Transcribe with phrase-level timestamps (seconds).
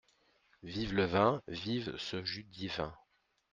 [0.63, 2.91] Vive le vin, Vive ce jus divin…